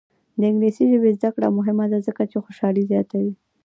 [0.39, 3.33] د انګلیسي ژبې زده کړه مهمه ده ځکه چې خوشحالي زیاتوي.